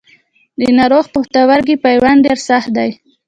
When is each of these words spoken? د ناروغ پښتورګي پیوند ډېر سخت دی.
د 0.59 0.61
ناروغ 0.77 1.05
پښتورګي 1.13 1.75
پیوند 1.85 2.19
ډېر 2.25 2.39
سخت 2.49 2.69
دی. 2.77 2.89